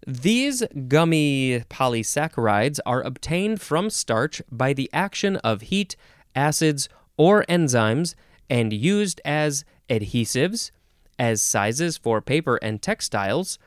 [0.06, 5.96] These gummy polysaccharides are obtained from starch by the action of heat,
[6.34, 8.14] acids, or enzymes
[8.48, 10.70] and used as adhesives,
[11.18, 13.58] as sizes for paper and textiles,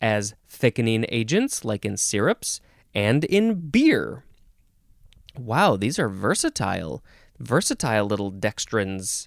[0.00, 2.60] as thickening agents like in syrups,
[2.94, 4.24] and in beer.
[5.36, 7.02] Wow, these are versatile,
[7.40, 9.26] versatile little dextrins.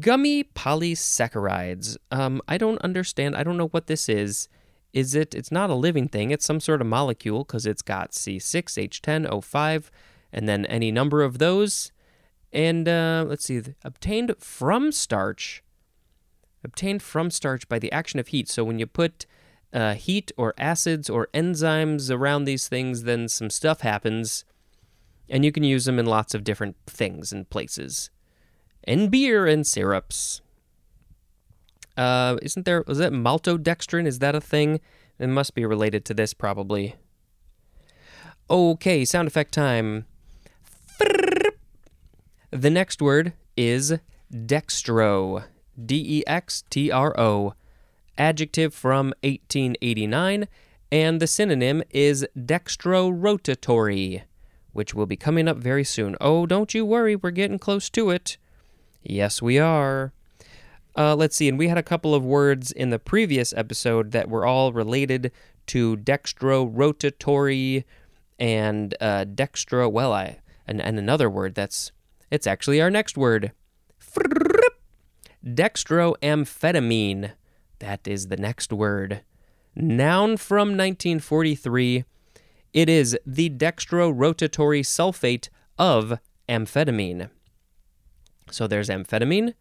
[0.00, 1.96] Gummy polysaccharides.
[2.10, 3.36] Um, I don't understand.
[3.36, 4.48] I don't know what this is.
[4.92, 5.34] Is it?
[5.34, 6.30] It's not a living thing.
[6.30, 9.90] It's some sort of molecule because it's got C6H10O5
[10.32, 11.92] and then any number of those.
[12.52, 15.62] And uh, let's see, obtained from starch.
[16.64, 18.48] Obtained from starch by the action of heat.
[18.48, 19.26] So when you put
[19.72, 24.46] uh, heat or acids or enzymes around these things, then some stuff happens.
[25.28, 28.10] And you can use them in lots of different things and places.
[28.84, 30.40] And beer and syrups.
[31.96, 34.06] Uh, isn't there, was that maltodextrin?
[34.06, 34.80] Is that a thing?
[35.18, 36.94] It must be related to this, probably.
[38.48, 40.06] Okay, sound effect time.
[42.50, 43.94] The next word is
[44.32, 45.44] dextro.
[45.84, 47.54] D E X T R O.
[48.18, 50.48] Adjective from 1889,
[50.90, 54.22] and the synonym is dextrorotatory,
[54.76, 56.16] which will be coming up very soon.
[56.20, 58.36] Oh, don't you worry, we're getting close to it.
[59.02, 60.12] Yes, we are.
[60.96, 64.28] Uh, let's see, and we had a couple of words in the previous episode that
[64.28, 65.30] were all related
[65.66, 67.84] to dextrorotatory
[68.38, 69.90] and uh, dextro.
[69.90, 71.92] Well, I and, and another word that's
[72.30, 73.52] it's actually our next word.
[75.44, 77.32] Dextroamphetamine.
[77.78, 79.20] That is the next word.
[79.74, 82.04] Noun from 1943.
[82.76, 85.48] It is the dextrorotatory sulfate
[85.78, 87.30] of amphetamine.
[88.50, 89.54] So there's amphetamine,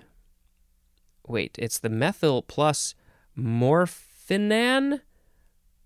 [1.27, 2.93] wait, it's the methyl plus
[3.35, 5.01] morphinan.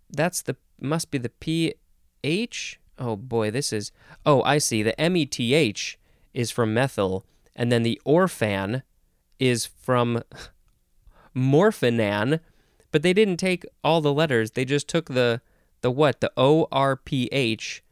[0.10, 2.80] That's the must be the pH.
[3.00, 3.94] oh boy, this is.
[4.26, 4.84] Oh, I see.
[4.84, 5.98] The M E T H
[6.34, 8.84] is from methyl, and then the orphan
[9.40, 10.22] is from
[11.34, 12.42] morphinan,
[12.92, 14.52] but they didn't take all the letters.
[14.52, 15.42] They just took the
[15.80, 16.20] the what?
[16.20, 17.84] The O R P H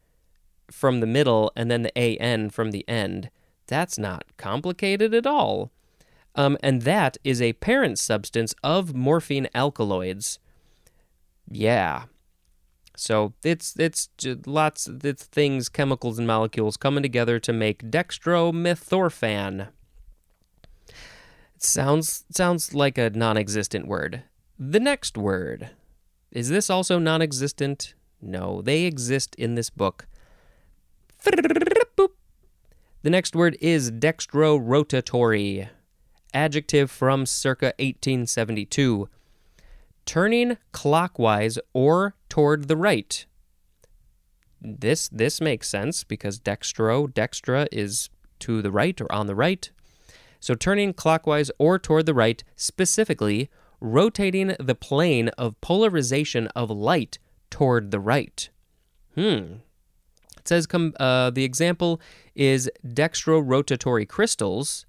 [0.72, 3.30] from the middle and then the A N from the end.
[3.68, 5.72] That's not complicated at all.
[6.36, 10.40] Um, and that is a parent substance of morphine alkaloids.
[11.50, 12.04] Yeah.
[12.96, 14.10] So it's it's
[14.46, 19.68] lots of things, chemicals and molecules coming together to make dextromethorphan.
[21.56, 24.24] It sounds sounds like a non-existent word.
[24.58, 25.70] The next word.
[26.32, 27.96] Is this also non-existent?
[28.22, 30.06] No, they exist in this book.
[33.02, 35.70] The next word is dextrorotatory.
[36.34, 39.10] Adjective from circa 1872.
[40.06, 43.26] Turning clockwise or toward the right.
[44.62, 49.72] This this makes sense because dextro, dextra is to the right or on the right.
[50.42, 53.50] So turning clockwise or toward the right, specifically
[53.80, 57.18] rotating the plane of polarization of light
[57.50, 58.50] toward the right.
[59.16, 59.60] Hmm.
[60.50, 62.02] Says com- uh, the example
[62.34, 64.88] is dextrorotatory crystals.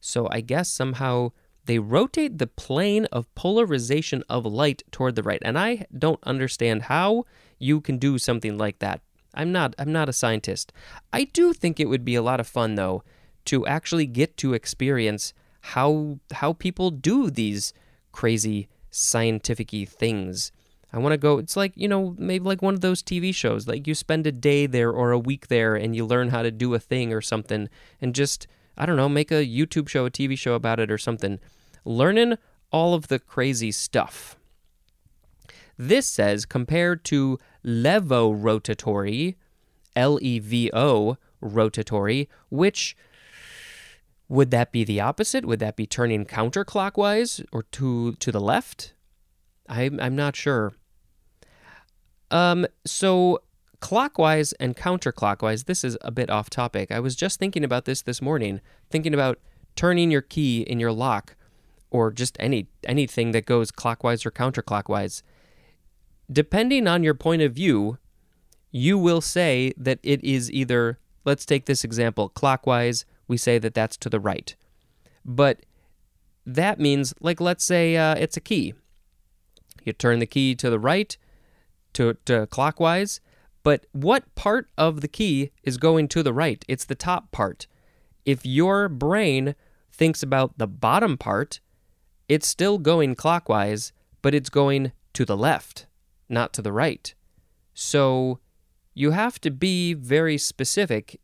[0.00, 1.32] So I guess somehow
[1.66, 5.42] they rotate the plane of polarization of light toward the right.
[5.44, 7.24] And I don't understand how
[7.58, 9.00] you can do something like that.
[9.34, 10.72] I'm not I'm not a scientist.
[11.12, 13.02] I do think it would be a lot of fun though
[13.46, 15.34] to actually get to experience
[15.74, 17.72] how how people do these
[18.12, 20.52] crazy scientific things.
[20.92, 21.38] I want to go.
[21.38, 23.68] It's like, you know, maybe like one of those TV shows.
[23.68, 26.50] Like you spend a day there or a week there and you learn how to
[26.50, 27.68] do a thing or something
[28.00, 28.46] and just,
[28.76, 31.38] I don't know, make a YouTube show, a TV show about it or something.
[31.84, 32.36] Learning
[32.72, 34.36] all of the crazy stuff.
[35.76, 39.36] This says compared to levorotatory,
[39.96, 42.96] L E V O rotatory, which
[44.28, 45.44] would that be the opposite?
[45.44, 48.92] Would that be turning counterclockwise or to to the left?
[49.68, 50.74] I'm I'm not sure.
[52.30, 53.40] Um, so
[53.80, 55.64] clockwise and counterclockwise.
[55.64, 56.90] This is a bit off topic.
[56.90, 58.60] I was just thinking about this this morning,
[58.90, 59.38] thinking about
[59.74, 61.36] turning your key in your lock,
[61.90, 65.22] or just any anything that goes clockwise or counterclockwise.
[66.30, 67.98] Depending on your point of view,
[68.70, 70.98] you will say that it is either.
[71.24, 73.04] Let's take this example clockwise.
[73.28, 74.54] We say that that's to the right,
[75.24, 75.66] but
[76.46, 78.74] that means like let's say uh, it's a key.
[79.84, 81.16] You turn the key to the right,
[81.94, 83.20] to, to clockwise,
[83.62, 86.64] but what part of the key is going to the right?
[86.68, 87.66] It's the top part.
[88.24, 89.54] If your brain
[89.92, 91.60] thinks about the bottom part,
[92.28, 93.92] it's still going clockwise,
[94.22, 95.86] but it's going to the left,
[96.28, 97.14] not to the right.
[97.74, 98.38] So
[98.94, 101.20] you have to be very specific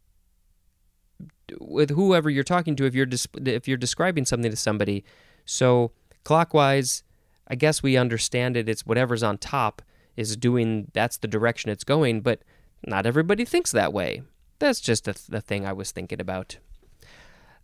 [1.61, 3.07] with whoever you're talking to if you're
[3.45, 5.05] if you're describing something to somebody.
[5.45, 5.93] So
[6.25, 7.03] clockwise,
[7.47, 8.69] I guess we understand it.
[8.69, 9.83] It's whatever's on top
[10.17, 10.91] is doing.
[10.93, 12.21] That's the direction it's going.
[12.21, 12.43] But
[12.87, 14.23] not everybody thinks that way.
[14.59, 16.59] That's just the thing I was thinking about.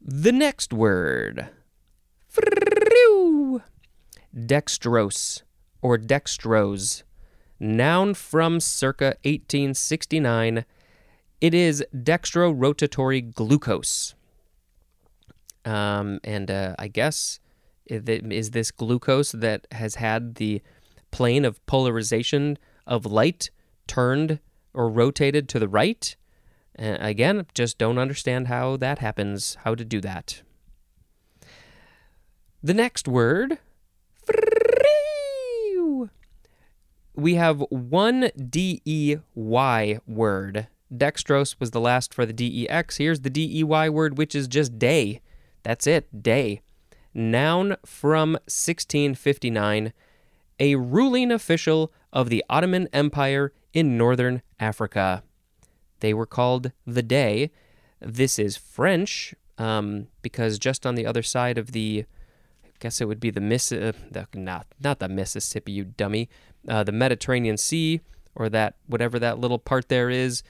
[0.00, 1.48] The next word,
[4.36, 5.42] dextrose
[5.80, 7.02] or dextrose,
[7.60, 10.64] noun from circa 1869.
[11.40, 14.14] It is dextrorotatory glucose.
[15.64, 17.38] Um, and uh, I guess
[17.86, 20.62] is this glucose that has had the
[21.12, 23.50] plane of polarization of light
[23.86, 24.40] turned
[24.74, 26.16] or rotated to the right?
[26.74, 30.42] And again, just don't understand how that happens, how to do that.
[32.62, 33.58] The next word,
[37.14, 39.18] we have one DEY
[40.06, 40.66] word.
[40.92, 42.96] Dextrose was the last for the DEX.
[42.96, 45.20] Here's the DEY word, which is just day.
[45.62, 46.62] That's it, day.
[47.14, 49.92] Noun from 1659,
[50.62, 55.24] a ruling official of the Ottoman Empire in northern Africa.
[55.98, 57.50] They were called the Dey.
[58.00, 62.04] This is French um, because just on the other side of the,
[62.64, 66.28] I guess it would be the Miss, uh, the, not not the Mississippi, you dummy,
[66.68, 68.00] uh, the Mediterranean Sea
[68.36, 70.44] or that whatever that little part there is.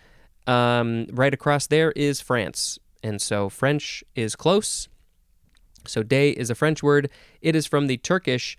[0.46, 4.88] Um, right across there is France, and so French is close.
[5.86, 7.08] So dey is a French word.
[7.40, 8.58] It is from the Turkish.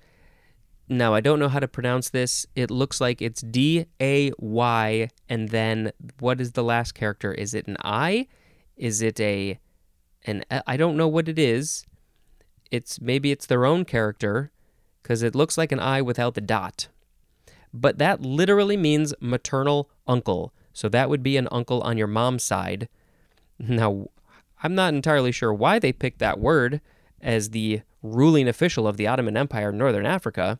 [0.90, 2.46] Now I don't know how to pronounce this.
[2.56, 7.34] It looks like it's D A Y and then what is the last character?
[7.34, 8.28] Is it an I?
[8.76, 9.60] Is it a
[10.26, 11.86] an I don't know what it is.
[12.72, 14.52] It's maybe it's their own character
[15.04, 16.88] cuz it looks like an I without the dot.
[17.74, 20.54] But that literally means maternal uncle.
[20.74, 22.88] So that would be an uncle on your mom's side.
[23.60, 24.08] Now,
[24.62, 26.82] I'm not entirely sure why they picked that word
[27.22, 30.60] as the ruling official of the Ottoman Empire in Northern Africa,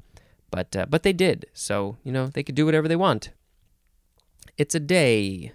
[0.54, 1.48] but uh, but they did.
[1.52, 3.32] So you know they could do whatever they want.
[4.56, 5.52] It's a dey.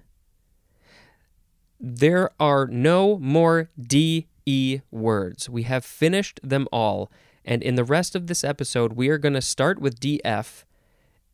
[1.78, 5.48] There are no more DE words.
[5.48, 7.12] We have finished them all.
[7.44, 10.64] And in the rest of this episode, we are going to start with DF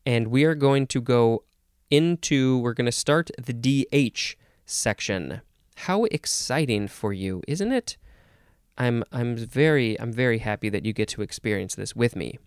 [0.05, 1.45] and we are going to go
[1.91, 5.41] into, we're going to start the DH section.
[5.77, 7.97] How exciting for you, isn't it?
[8.77, 12.39] I'm I'm very I'm very happy that you get to experience this with me.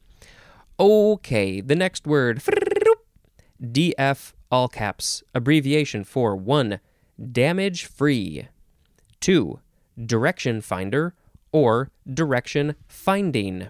[0.80, 2.42] Okay, the next word
[3.62, 6.80] DF all caps, abbreviation for 1
[7.32, 8.48] damage free,
[9.20, 9.60] 2
[10.06, 11.16] direction finder
[11.52, 13.70] or direction finding.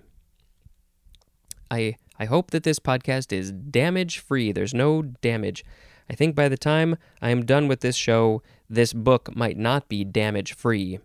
[1.72, 4.52] I I hope that this podcast is damage free.
[4.52, 5.64] There's no damage.
[6.10, 9.88] I think by the time I am done with this show, this book might not
[9.88, 11.00] be damage free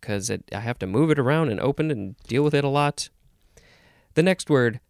[0.00, 3.08] because I have to move it around and open and deal with it a lot.
[4.14, 4.80] The next word,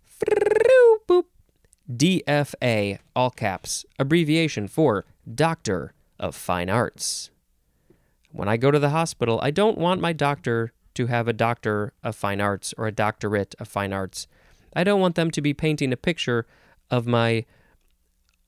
[1.90, 7.30] DFA, all caps, abbreviation for Doctor of Fine Arts.
[8.32, 11.92] When I go to the hospital, I don't want my doctor to have a Doctor
[12.02, 14.26] of Fine Arts or a Doctorate of Fine Arts.
[14.74, 16.46] I don't want them to be painting a picture
[16.90, 17.44] of my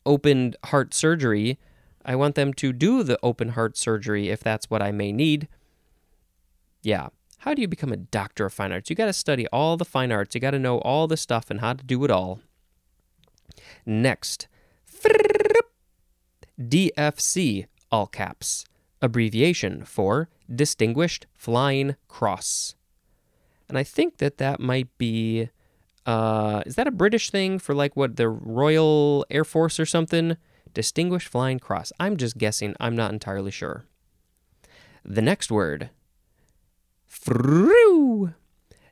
[0.04, 1.58] open heart surgery.
[2.04, 5.48] I want them to do the open heart surgery if that's what I may need.
[6.82, 7.08] Yeah.
[7.38, 8.90] How do you become a doctor of fine arts?
[8.90, 10.34] You got to study all the fine arts.
[10.34, 12.40] You got to know all the stuff and how to do it all.
[13.86, 14.48] Next,
[16.60, 18.64] DFC, all caps,
[19.00, 22.74] abbreviation for Distinguished Flying Cross.
[23.68, 25.50] And I think that that might be,
[26.06, 30.36] uh, is that a British thing for like what, the Royal Air Force or something?
[30.74, 31.92] Distinguished Flying Cross.
[32.00, 32.74] I'm just guessing.
[32.80, 33.84] I'm not entirely sure.
[35.04, 35.90] The next word.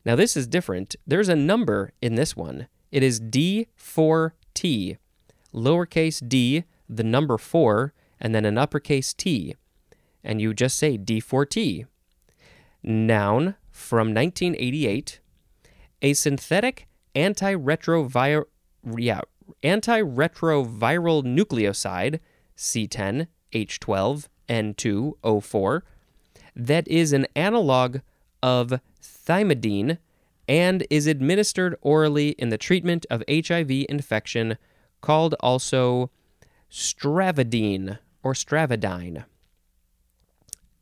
[0.04, 0.96] Now, this is different.
[1.06, 2.68] There's a number in this one.
[2.92, 4.96] It is D4T,
[5.52, 9.56] lowercase d, the number 4, and then an uppercase T.
[10.22, 11.86] And you just say D4T.
[12.82, 15.20] Noun from 1988,
[16.02, 18.44] a synthetic antiretroviral,
[18.96, 19.20] yeah,
[19.62, 22.20] antiretroviral nucleoside,
[22.56, 25.82] C10, H12, N2O4,
[26.56, 27.98] that is an analog
[28.42, 29.98] of thymidine
[30.48, 34.56] and is administered orally in the treatment of HIV infection,
[35.00, 36.10] called also
[36.70, 39.24] stravadine or stravadine.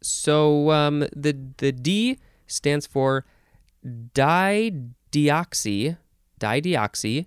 [0.00, 3.24] So um, the the D stands for
[3.84, 5.96] dideoxy,
[6.38, 7.26] dideoxy,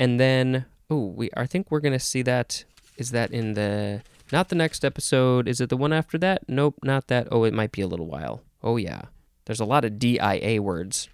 [0.00, 2.64] and then oh we I think we're gonna see that
[2.96, 4.02] is that in the
[4.34, 5.46] not the next episode.
[5.46, 6.42] Is it the one after that?
[6.48, 7.28] Nope, not that.
[7.30, 8.42] Oh, it might be a little while.
[8.64, 9.02] Oh, yeah.
[9.44, 11.08] There's a lot of DIA words.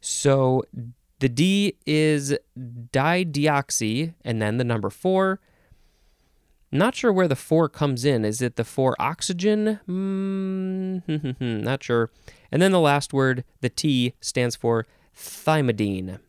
[0.00, 0.62] So
[1.18, 5.40] the D is dideoxy, and then the number four.
[6.70, 8.24] Not sure where the four comes in.
[8.24, 9.80] Is it the four oxygen?
[9.88, 12.10] Mm, not sure.
[12.52, 14.86] And then the last word, the T, stands for
[15.16, 16.20] thymidine.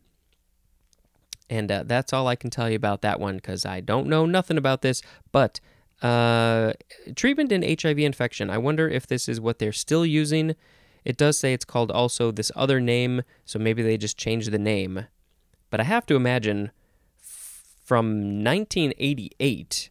[1.48, 4.26] And uh, that's all I can tell you about that one because I don't know
[4.26, 5.00] nothing about this.
[5.30, 5.60] But
[6.02, 6.72] uh,
[7.16, 8.50] treatment in HIV infection.
[8.50, 10.54] I wonder if this is what they're still using.
[11.04, 14.58] It does say it's called also this other name, so maybe they just changed the
[14.58, 15.06] name.
[15.70, 16.70] But I have to imagine
[17.16, 19.90] from 1988,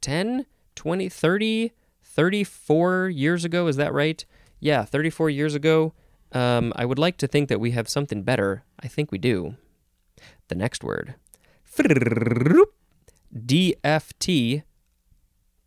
[0.00, 1.72] 10, 20, 30,
[2.04, 4.24] 34 years ago, is that right?
[4.60, 5.94] Yeah, 34 years ago.
[6.32, 8.64] Um, I would like to think that we have something better.
[8.80, 9.56] I think we do.
[10.48, 11.14] The next word.
[13.34, 14.62] DFT,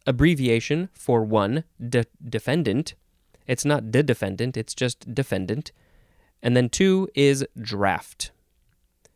[0.06, 2.96] abbreviation for one, de- defendant.
[3.48, 5.72] It's not the defendant, it's just defendant.
[6.42, 8.32] And then two is draft.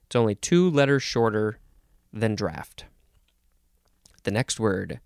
[0.05, 1.59] It's only two letters shorter
[2.11, 2.85] than draft.
[4.23, 4.99] The next word.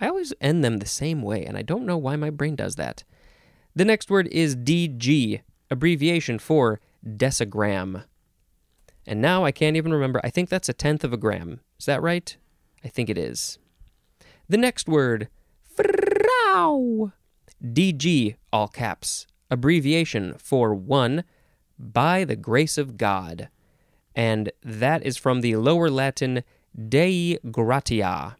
[0.00, 2.76] I always end them the same way, and I don't know why my brain does
[2.76, 3.04] that.
[3.74, 5.40] The next word is DG,
[5.70, 8.04] abbreviation for decigram.
[9.06, 10.20] And now I can't even remember.
[10.22, 11.60] I think that's a tenth of a gram.
[11.78, 12.36] Is that right?
[12.84, 13.58] I think it is.
[14.48, 15.28] The next word,
[15.62, 17.12] frau.
[17.62, 21.24] DG, all caps, abbreviation for one,
[21.78, 23.48] by the grace of God.
[24.14, 26.44] And that is from the lower Latin
[26.88, 28.36] Dei gratia.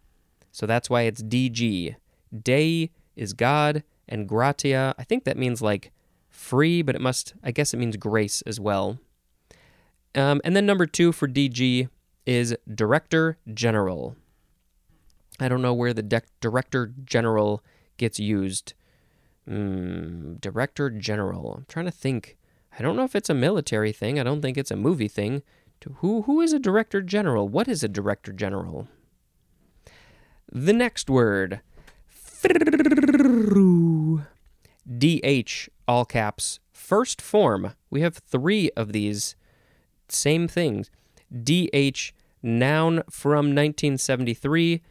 [0.50, 1.97] So that's why it's DG.
[2.42, 5.92] Dei is God, and gratia, I think that means like
[6.28, 8.99] free, but it must, I guess it means grace as well.
[10.14, 11.88] Um, and then number two for DG
[12.26, 14.16] is Director General.
[15.40, 17.62] I don't know where the dec Director General
[17.97, 18.75] gets used.
[19.49, 21.54] Mm, Director General.
[21.54, 22.37] I'm trying to think.
[22.78, 24.21] I don't know if it's a military thing.
[24.21, 25.42] I don't think it's a movie thing.
[25.81, 27.49] To who who is a Director General?
[27.49, 28.88] What is a Director General?
[30.52, 31.61] The next word.
[34.87, 36.61] DH, all caps.
[36.71, 37.73] First form.
[37.90, 39.35] We have three of these
[40.12, 40.90] same things.
[41.33, 44.83] DH, noun from 1973,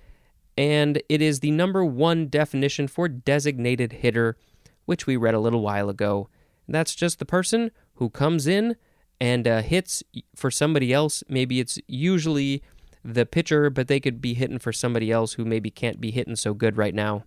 [0.58, 4.38] and it is the number one definition for designated hitter,
[4.86, 6.30] which we read a little while ago.
[6.68, 8.76] That's just the person who comes in
[9.20, 10.04] and uh, hits
[10.36, 11.24] for somebody else.
[11.30, 12.64] Maybe it's usually
[13.04, 16.36] the pitcher, but they could be hitting for somebody else who maybe can't be hitting
[16.36, 17.24] so good right now.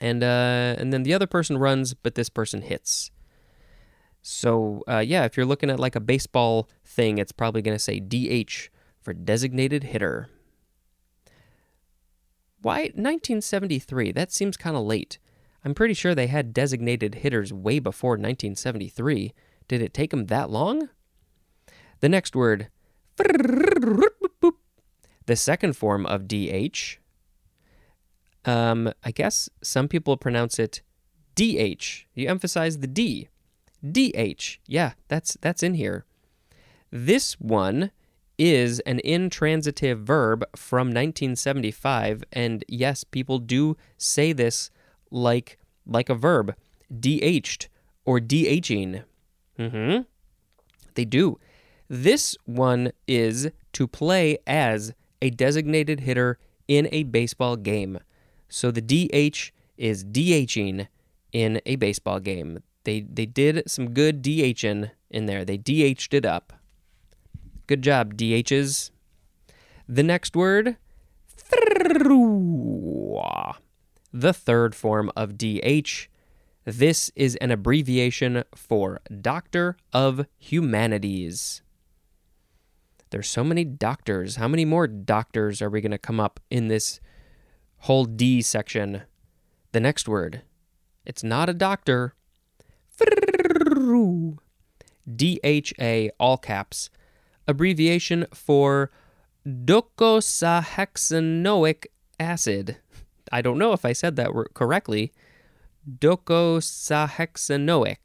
[0.00, 3.10] And uh, and then the other person runs, but this person hits.
[4.22, 7.82] So uh, yeah, if you're looking at like a baseball thing, it's probably going to
[7.82, 8.68] say DH
[9.00, 10.28] for designated hitter.
[12.60, 14.12] Why 1973?
[14.12, 15.18] That seems kind of late.
[15.64, 19.32] I'm pretty sure they had designated hitters way before 1973.
[19.68, 20.88] Did it take them that long?
[22.00, 22.68] The next word.
[25.26, 26.98] The second form of DH.
[28.44, 30.82] Um, I guess some people pronounce it
[31.36, 32.06] DH.
[32.14, 33.28] You emphasize the D.
[33.88, 34.58] DH.
[34.66, 36.04] Yeah, that's that's in here.
[36.90, 37.90] This one
[38.38, 44.70] is an intransitive verb from 1975 and yes, people do say this
[45.10, 46.54] like like a verb,
[46.90, 47.68] DH'd
[48.04, 49.04] or DHing.
[49.58, 50.06] Mhm.
[50.94, 51.38] They do.
[51.88, 57.98] This one is to play as a designated hitter in a baseball game.
[58.48, 60.88] So the DH is DHing
[61.32, 62.62] in a baseball game.
[62.84, 65.44] They they did some good DHing in there.
[65.44, 66.52] They DH'd it up.
[67.70, 68.90] Good job, DHs.
[69.88, 70.76] The next word,
[74.12, 76.08] the third form of DH.
[76.64, 81.62] This is an abbreviation for Doctor of Humanities.
[83.10, 84.34] There's so many doctors.
[84.34, 86.98] How many more doctors are we going to come up in this
[87.82, 89.02] whole D section?
[89.70, 90.42] The next word.
[91.06, 92.14] It's not a doctor.
[95.06, 96.90] DHA, all caps,
[97.46, 98.90] abbreviation for
[99.46, 101.86] docosahexaenoic
[102.18, 102.78] acid.
[103.32, 105.12] I don't know if I said that correctly.
[105.88, 107.98] Docosahexaenoic.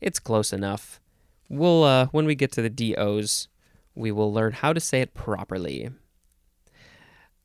[0.00, 1.00] It's close enough.
[1.48, 3.48] We'll uh, when we get to the DOs,
[3.94, 5.90] we will learn how to say it properly.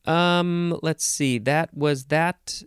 [0.04, 1.38] Um, let's see.
[1.38, 2.62] That was that,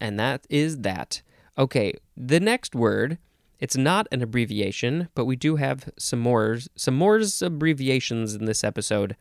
[0.00, 1.22] and that is that.
[1.58, 3.18] Okay, the next word.
[3.60, 8.64] It's not an abbreviation, but we do have some more some more abbreviations in this
[8.64, 9.16] episode.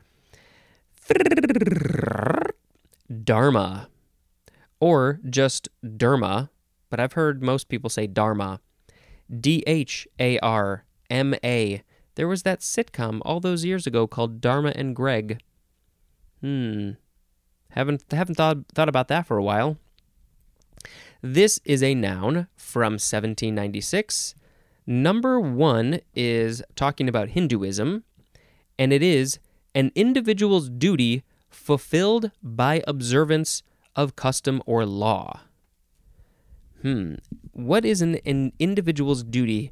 [3.23, 3.89] Dharma,
[4.80, 6.49] or just Derma,
[6.89, 8.62] but I've heard most people say Dharma.
[9.30, 11.84] D H A R M A.
[12.15, 15.41] There was that sitcom all those years ago called Dharma and Greg.
[16.41, 16.91] Hmm.
[17.71, 19.78] Haven't haven't thought thought about that for a while.
[21.21, 24.36] This is a noun from 1796.
[24.88, 28.05] Number one is talking about Hinduism,
[28.77, 29.38] and it is
[29.75, 33.63] an individual's duty fulfilled by observance
[33.97, 35.41] of custom or law.
[36.84, 37.15] Hmm.
[37.51, 39.71] What is an, an individual's duty?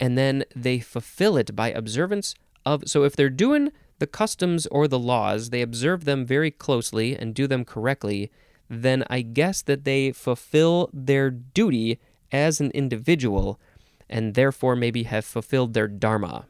[0.00, 2.34] And then they fulfill it by observance
[2.66, 2.82] of.
[2.86, 7.32] So if they're doing the customs or the laws, they observe them very closely and
[7.32, 8.32] do them correctly
[8.68, 11.98] then I guess that they fulfill their duty
[12.30, 13.58] as an individual
[14.08, 16.46] and therefore maybe have fulfilled their dharma.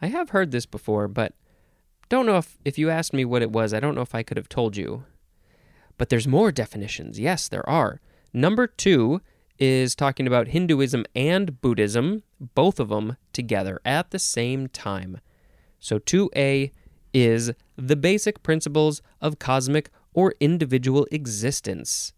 [0.00, 1.34] I have heard this before, but
[2.08, 4.22] don't know if if you asked me what it was, I don't know if I
[4.22, 5.04] could have told you.
[5.96, 7.18] But there's more definitions.
[7.20, 8.00] Yes, there are.
[8.32, 9.20] Number 2
[9.58, 12.22] is talking about Hinduism and Buddhism,
[12.54, 15.20] both of them together at the same time.
[15.78, 16.72] So 2a
[17.14, 22.12] is the basic principles of cosmic or individual existence.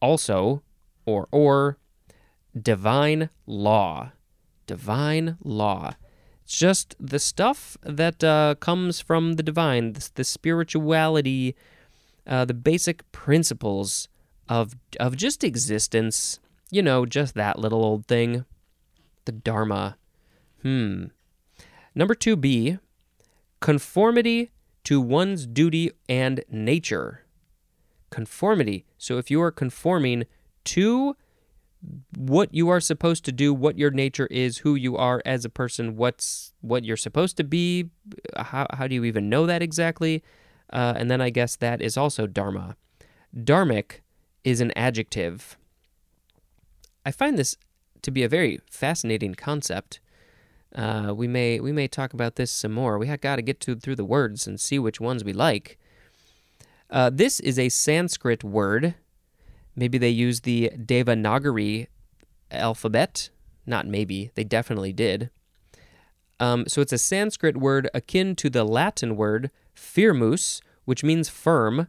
[0.00, 0.62] Also,
[1.06, 1.78] or or
[2.60, 4.12] divine law.
[4.66, 5.94] Divine law.
[6.44, 11.54] It's just the stuff that uh, comes from the divine, the, the spirituality,
[12.26, 14.08] uh, the basic principles
[14.48, 16.40] of of just existence.
[16.70, 18.44] You know, just that little old thing.
[19.24, 19.96] The Dharma.
[20.62, 21.06] Hmm.
[21.94, 22.78] Number 2b,
[23.60, 24.51] conformity
[24.84, 27.24] to one's duty and nature.
[28.10, 28.84] Conformity.
[28.98, 30.24] So if you are conforming
[30.64, 31.16] to
[32.16, 35.48] what you are supposed to do, what your nature is, who you are as a
[35.48, 37.90] person, what's what you're supposed to be.
[38.36, 40.22] How how do you even know that exactly?
[40.72, 42.76] Uh, and then I guess that is also dharma.
[43.36, 44.00] Dharmic
[44.44, 45.56] is an adjective.
[47.04, 47.56] I find this
[48.02, 50.00] to be a very fascinating concept.
[50.74, 52.98] Uh, we may we may talk about this some more.
[52.98, 55.78] We have got to get to through the words and see which ones we like.
[56.90, 58.94] Uh, this is a Sanskrit word.
[59.74, 61.86] Maybe they used the Devanagari
[62.50, 63.30] alphabet.
[63.66, 65.30] Not maybe, they definitely did.
[66.40, 71.86] Um, so it's a Sanskrit word akin to the Latin word firmus, which means firm,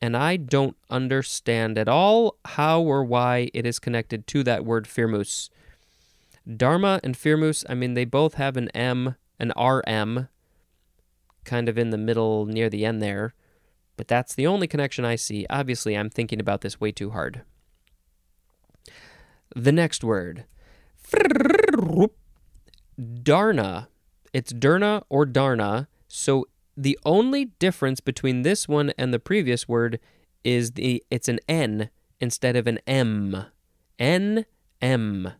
[0.00, 4.86] and I don't understand at all how or why it is connected to that word
[4.86, 5.50] firmus.
[6.56, 10.28] Dharma and firmus, I mean, they both have an M, an RM,
[11.44, 13.34] kind of in the middle near the end there,
[13.96, 15.46] but that's the only connection I see.
[15.50, 17.42] Obviously, I'm thinking about this way too hard.
[19.54, 20.44] The next word
[22.98, 23.88] Dharna.
[24.32, 25.88] It's Derna or Dharna.
[26.08, 29.98] So the only difference between this one and the previous word
[30.42, 33.46] is the it's an N instead of an M.
[33.98, 34.46] N
[34.80, 35.32] M.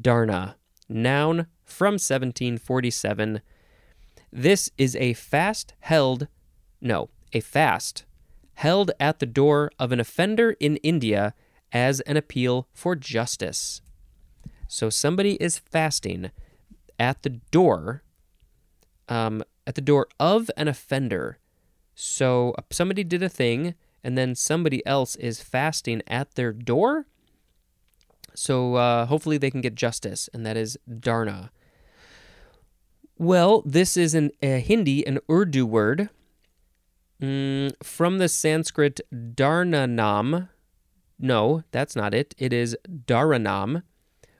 [0.00, 0.54] Dharna,
[0.88, 3.40] noun from 1747.
[4.32, 6.28] This is a fast held,
[6.80, 8.04] no, a fast
[8.54, 11.34] held at the door of an offender in India
[11.72, 13.82] as an appeal for justice.
[14.68, 16.30] So somebody is fasting
[16.98, 18.02] at the door,
[19.08, 21.38] um, at the door of an offender
[21.94, 27.06] so somebody did a thing, and then somebody else is fasting at their door.
[28.34, 31.50] So uh, hopefully they can get justice, and that is dharna.
[33.16, 36.10] Well, this is an, a Hindi, an Urdu word
[37.22, 40.48] mm, from the Sanskrit dharnanam.
[41.18, 42.34] No, that's not it.
[42.38, 43.82] It is dharanam,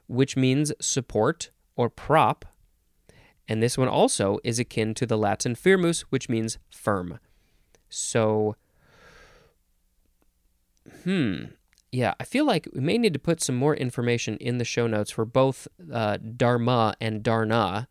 [0.08, 2.44] which means support or prop.
[3.46, 7.20] And this one also is akin to the Latin firmus, which means firm.
[7.94, 8.56] So,
[11.04, 11.44] hmm,
[11.92, 14.86] yeah, I feel like we may need to put some more information in the show
[14.86, 17.86] notes for both uh, Dharma and Dharna.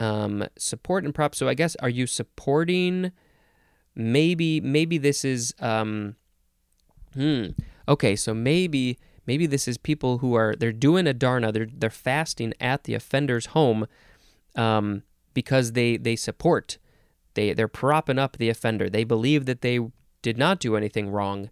[0.00, 1.38] Um, support and props.
[1.38, 3.10] So I guess are you supporting?
[3.96, 6.14] Maybe maybe this is um,
[7.14, 7.46] hmm.
[7.88, 11.52] Okay, so maybe maybe this is people who are they're doing a Dharna.
[11.52, 13.86] They're they're fasting at the offender's home,
[14.54, 15.02] um,
[15.34, 16.78] because they they support.
[17.38, 18.90] They they're propping up the offender.
[18.90, 19.80] They believe that they
[20.22, 21.50] did not do anything wrong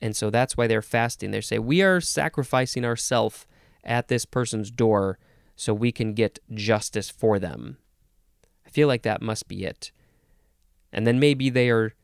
[0.00, 1.30] and so that's why they're fasting.
[1.30, 3.46] They say, We are sacrificing ourselves
[3.84, 5.18] at this person's door
[5.56, 7.78] so we can get justice for them.
[8.66, 9.90] I feel like that must be it.
[10.92, 11.94] And then maybe they are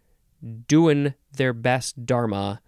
[0.67, 2.61] doing their best dharma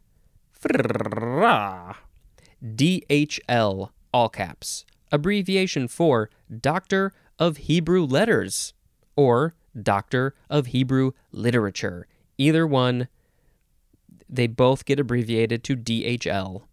[2.64, 6.30] DHL, all caps abbreviation for
[6.62, 8.74] Doctor of Hebrew Letters
[9.16, 12.08] or Doctor of Hebrew Literature.
[12.38, 13.08] Either one,
[14.30, 16.64] they both get abbreviated to DHL.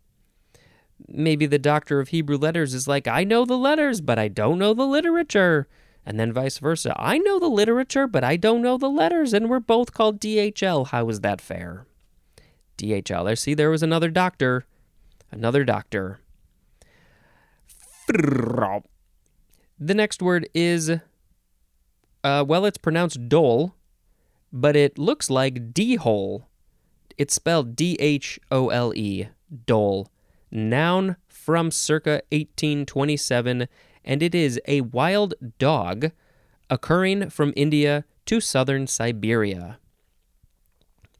[1.09, 4.59] Maybe the Doctor of Hebrew Letters is like, I know the letters, but I don't
[4.59, 5.69] know the literature.
[6.05, 6.95] And then vice versa.
[6.99, 10.89] I know the literature, but I don't know the letters, and we're both called DHL.
[10.89, 11.87] How is that fair?
[12.79, 13.37] DHL.
[13.39, 14.67] See, there was another doctor.
[15.31, 16.21] Another doctor.
[18.09, 20.91] The next word is,
[22.23, 23.75] uh, well, it's pronounced dole,
[24.53, 26.49] but it looks like D hole.
[27.17, 29.29] It's spelled D H O L E,
[29.67, 30.11] dole.
[30.51, 33.69] Noun from circa 1827,
[34.05, 36.13] and it is a wild dog
[36.69, 39.79] occurring from India to southern Siberia.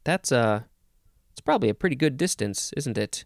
[0.03, 0.65] That's a,
[1.43, 3.25] probably a pretty good distance, isn't it?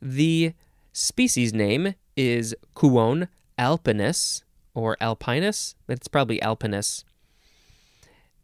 [0.00, 0.54] The
[0.92, 4.42] species name is Cuon alpinus
[4.74, 5.74] or alpinus.
[5.88, 7.04] It's probably alpinus.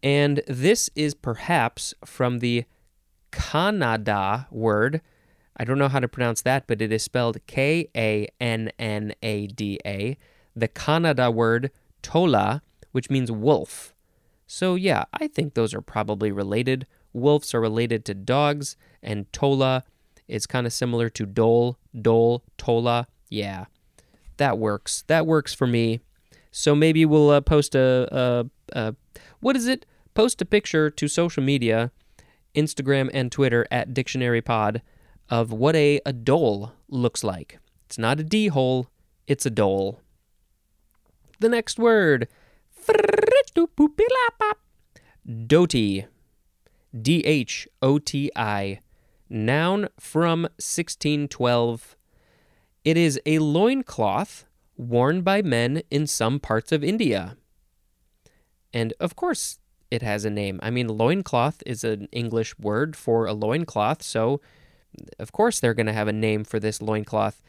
[0.02, 2.64] And this is perhaps from the
[3.32, 5.00] Kannada word.
[5.56, 9.12] I don't know how to pronounce that, but it is spelled K A N N
[9.22, 10.16] A D A.
[10.54, 11.70] The Kannada word
[12.02, 13.94] tola, which means wolf.
[14.46, 16.86] So, yeah, I think those are probably related.
[17.12, 19.84] Wolves are related to dogs, and tola
[20.26, 23.06] is kind of similar to dole, dole, tola.
[23.30, 23.66] Yeah,
[24.36, 25.04] that works.
[25.06, 26.00] That works for me.
[26.50, 28.46] So maybe we'll uh, post a, a,
[28.78, 28.94] a,
[29.40, 29.86] what is it?
[30.14, 31.92] Post a picture to social media,
[32.54, 34.82] Instagram and Twitter at Dictionary Pod,
[35.30, 37.58] of what a, a dole looks like.
[37.86, 38.90] It's not a D hole,
[39.26, 40.00] it's a dole.
[41.40, 42.28] The next word,
[45.28, 46.06] Dhoti.
[46.98, 48.80] D H O T I.
[49.30, 51.96] Noun from 1612.
[52.84, 54.46] It is a loincloth
[54.76, 57.36] worn by men in some parts of India.
[58.72, 59.58] And of course,
[59.90, 60.60] it has a name.
[60.62, 64.40] I mean, loincloth is an English word for a loincloth, so
[65.18, 67.42] of course they're going to have a name for this loincloth.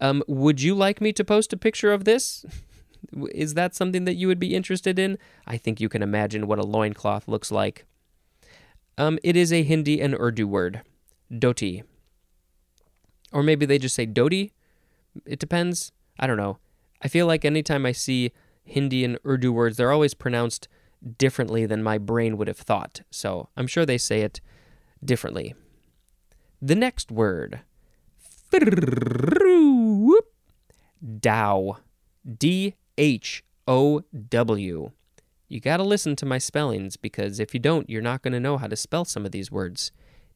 [0.00, 2.44] Um, would you like me to post a picture of this?
[3.32, 5.18] Is that something that you would be interested in?
[5.46, 7.86] I think you can imagine what a loincloth looks like.
[8.98, 10.82] Um, it is a Hindi and Urdu word,
[11.30, 11.82] dhoti.
[13.32, 14.52] Or maybe they just say dhoti.
[15.26, 15.92] It depends.
[16.18, 16.58] I don't know.
[17.02, 18.32] I feel like anytime I see
[18.64, 20.68] Hindi and Urdu words, they're always pronounced
[21.18, 23.02] differently than my brain would have thought.
[23.10, 24.40] So I'm sure they say it
[25.04, 25.54] differently.
[26.62, 27.60] The next word
[31.20, 31.76] Dhow.
[32.38, 34.90] D H O W.
[35.48, 38.40] You got to listen to my spellings because if you don't, you're not going to
[38.40, 39.92] know how to spell some of these words.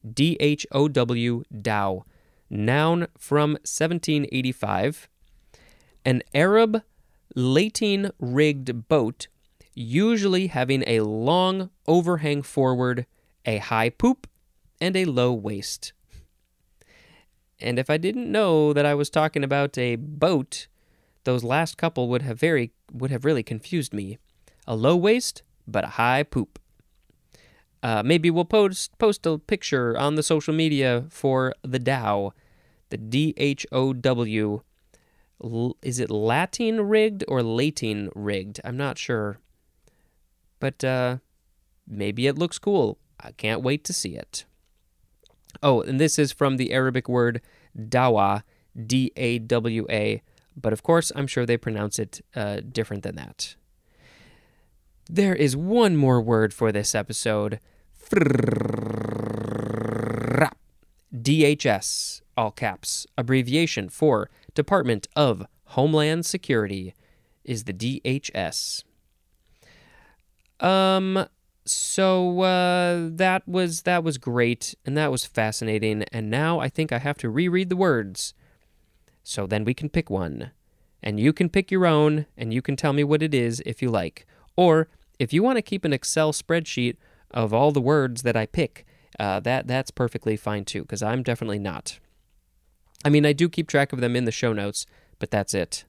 [0.09, 2.05] D H O W, Dhow.
[2.49, 5.09] Noun from 1785.
[6.03, 6.83] An Arab
[7.35, 9.27] lateen rigged boat,
[9.73, 13.05] usually having a long overhang forward,
[13.45, 14.27] a high poop,
[14.79, 15.93] and a low waist.
[17.59, 20.67] And if I didn't know that I was talking about a boat,
[21.23, 24.17] those last couple would have very would have really confused me.
[24.71, 26.57] A low waist, but a high poop.
[27.83, 32.31] Uh, maybe we'll post post a picture on the social media for the Dhow,
[32.89, 34.61] the D H O W.
[35.81, 38.61] Is it Latin rigged or Latin rigged?
[38.63, 39.39] I'm not sure,
[40.61, 41.17] but uh,
[41.85, 42.97] maybe it looks cool.
[43.19, 44.45] I can't wait to see it.
[45.61, 47.41] Oh, and this is from the Arabic word
[47.77, 48.43] dawa,
[48.87, 50.21] D A W A,
[50.55, 53.57] but of course, I'm sure they pronounce it uh, different than that.
[55.13, 57.59] There is one more word for this episode.
[61.13, 66.95] DHS, all caps, abbreviation for Department of Homeland Security,
[67.43, 68.85] is the DHS.
[70.61, 71.27] Um,
[71.65, 76.03] so uh, that was that was great and that was fascinating.
[76.13, 78.33] And now i think i have to reread the words.
[79.23, 80.51] So then we can pick one.
[81.03, 83.81] And you can pick your own and you can tell me what it is if
[83.81, 84.25] you like.
[84.55, 84.87] Or
[85.21, 86.97] if you want to keep an excel spreadsheet
[87.29, 88.85] of all the words that i pick
[89.19, 91.99] uh, that that's perfectly fine too because i'm definitely not.
[93.05, 94.85] I mean i do keep track of them in the show notes
[95.19, 95.85] but that's it.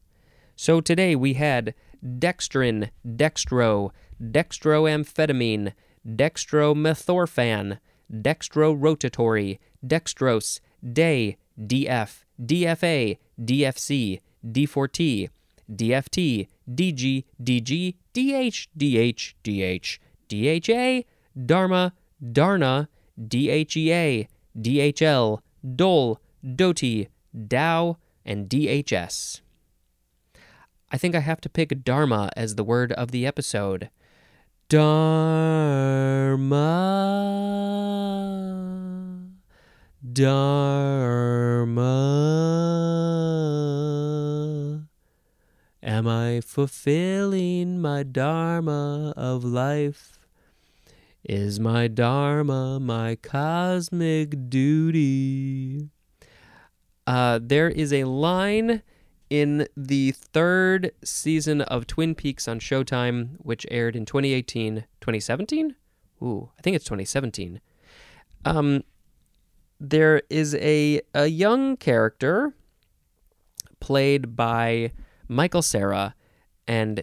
[0.55, 3.91] So today we had dextrin dextro
[4.23, 5.73] dextroamphetamine,
[6.07, 7.79] dextromethorphan,
[8.13, 10.61] dextrorotatory, dextrose,
[10.93, 15.31] dey, DF, DFA, DFC, D4T,
[15.75, 21.03] DFT, DG, DG, DH, DH, DH, DHA,
[21.47, 29.41] Dharma, Dharna, DHEA, DHL, Dhole, Dhoti, Dhow, and DHS.
[30.91, 33.89] I think I have to pick Dharma as the word of the episode.
[34.69, 35.23] Dharma.
[40.13, 41.83] Dharma.
[45.85, 50.21] Am I fulfilling my Dharma of life?
[51.25, 55.89] Is my Dharma my cosmic duty?
[57.05, 58.83] Uh, there is a line
[59.29, 65.75] in the third season of Twin Peaks on Showtime, which aired in 2018, 2017?
[66.23, 67.61] Ooh, I think it's 2017.
[68.45, 68.85] Um,
[69.81, 72.55] there is a, a young character
[73.81, 74.93] played by
[75.29, 76.15] Michael Cera,
[76.67, 77.03] and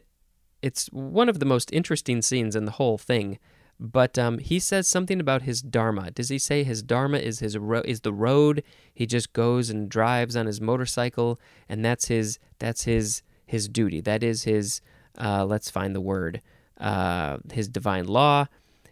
[0.62, 3.40] it's one of the most interesting scenes in the whole thing
[3.80, 6.12] but um, he says something about his dharma.
[6.12, 8.62] Does he say his dharma is his ro- is the road?
[8.94, 14.02] He just goes and drives on his motorcycle, and that's his that's his his duty.
[14.02, 14.82] That is his.
[15.18, 16.42] Uh, let's find the word.
[16.78, 18.48] Uh, his divine law,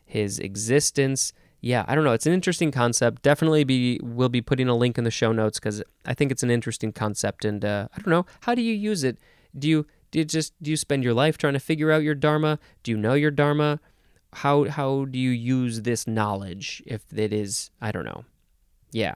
[0.05, 1.33] his existence.
[1.67, 2.13] Yeah, I don't know.
[2.13, 3.23] It's an interesting concept.
[3.23, 6.41] Definitely be we'll be putting a link in the show notes because I think it's
[6.41, 7.43] an interesting concept.
[7.43, 9.17] And uh, I don't know, how do you use it?
[9.57, 12.15] Do you do you just do you spend your life trying to figure out your
[12.15, 12.57] dharma?
[12.83, 13.81] Do you know your dharma?
[14.31, 18.23] How how do you use this knowledge if it is I don't know.
[18.93, 19.15] Yeah.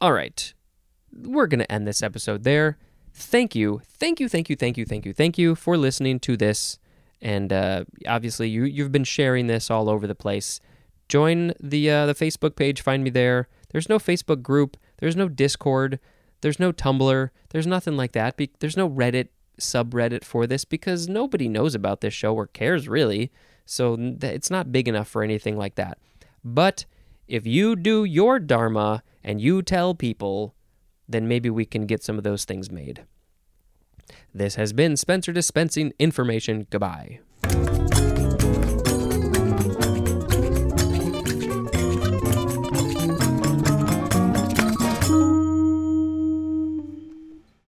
[0.00, 0.54] All right.
[1.12, 2.78] We're going to end this episode there.
[3.12, 3.82] Thank you.
[3.84, 6.78] Thank you, thank you, thank you, thank you, thank you for listening to this.
[7.20, 10.60] And uh, obviously, you, you've been sharing this all over the place.
[11.10, 13.48] Join the, uh, the Facebook page, find me there.
[13.70, 15.98] There's no Facebook group, there's no Discord,
[16.40, 18.36] there's no Tumblr, there's nothing like that.
[18.36, 22.86] Be- there's no Reddit subreddit for this because nobody knows about this show or cares
[22.86, 23.32] really.
[23.66, 25.98] So it's not big enough for anything like that.
[26.44, 26.84] But
[27.26, 30.54] if you do your Dharma and you tell people,
[31.08, 33.04] then maybe we can get some of those things made.
[34.32, 36.68] This has been Spencer dispensing information.
[36.70, 37.18] Goodbye.